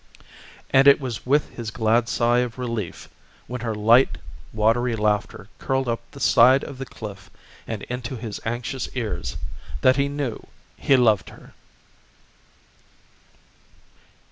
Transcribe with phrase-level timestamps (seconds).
[0.71, 3.07] And it was with his glad sigh of relief
[3.45, 4.17] when her light
[4.51, 7.29] watery laughter curled up the side of the cliff
[7.67, 9.37] and into his anxious ears
[9.81, 10.39] that he knew
[10.75, 11.53] he loved her.